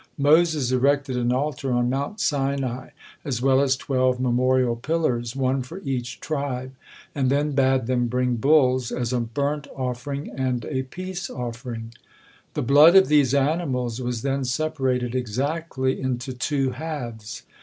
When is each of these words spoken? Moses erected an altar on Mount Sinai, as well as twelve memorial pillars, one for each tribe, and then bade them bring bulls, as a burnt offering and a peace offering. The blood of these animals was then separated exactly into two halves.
Moses 0.17 0.71
erected 0.71 1.15
an 1.15 1.31
altar 1.31 1.71
on 1.71 1.87
Mount 1.91 2.19
Sinai, 2.19 2.89
as 3.23 3.39
well 3.39 3.61
as 3.61 3.75
twelve 3.77 4.19
memorial 4.19 4.75
pillars, 4.75 5.35
one 5.35 5.61
for 5.61 5.79
each 5.85 6.19
tribe, 6.19 6.73
and 7.13 7.29
then 7.29 7.51
bade 7.51 7.85
them 7.85 8.07
bring 8.07 8.37
bulls, 8.37 8.91
as 8.91 9.13
a 9.13 9.19
burnt 9.19 9.67
offering 9.75 10.27
and 10.31 10.65
a 10.65 10.81
peace 10.81 11.29
offering. 11.29 11.93
The 12.55 12.63
blood 12.63 12.95
of 12.95 13.09
these 13.09 13.35
animals 13.35 14.01
was 14.01 14.23
then 14.23 14.43
separated 14.43 15.13
exactly 15.13 16.01
into 16.01 16.33
two 16.33 16.71
halves. 16.71 17.43